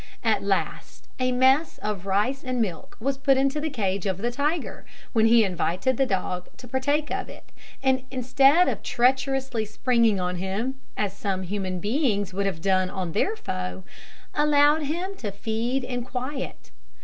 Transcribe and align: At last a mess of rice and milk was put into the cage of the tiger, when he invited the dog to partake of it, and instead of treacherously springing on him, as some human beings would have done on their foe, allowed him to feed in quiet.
At 0.23 0.41
last 0.41 1.07
a 1.19 1.31
mess 1.31 1.77
of 1.77 2.07
rice 2.07 2.43
and 2.43 2.59
milk 2.59 2.97
was 2.99 3.19
put 3.19 3.37
into 3.37 3.61
the 3.61 3.69
cage 3.69 4.07
of 4.07 4.17
the 4.17 4.31
tiger, 4.31 4.83
when 5.13 5.27
he 5.27 5.43
invited 5.43 5.95
the 5.95 6.07
dog 6.07 6.49
to 6.57 6.67
partake 6.67 7.11
of 7.11 7.29
it, 7.29 7.51
and 7.83 8.03
instead 8.09 8.67
of 8.67 8.81
treacherously 8.81 9.63
springing 9.63 10.19
on 10.19 10.37
him, 10.37 10.79
as 10.97 11.13
some 11.15 11.43
human 11.43 11.79
beings 11.79 12.33
would 12.33 12.47
have 12.47 12.61
done 12.63 12.89
on 12.89 13.11
their 13.11 13.35
foe, 13.35 13.83
allowed 14.33 14.81
him 14.81 15.13
to 15.17 15.31
feed 15.31 15.83
in 15.83 16.03
quiet. 16.03 16.71